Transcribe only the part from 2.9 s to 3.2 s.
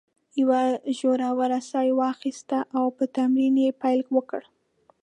په